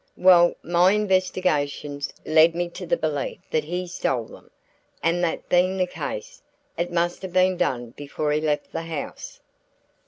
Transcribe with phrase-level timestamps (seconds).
[0.17, 4.49] "Well, my investigations led me to the belief that he stole them,
[5.03, 6.41] and that being the case,
[6.75, 9.41] it must have been done before he left the house."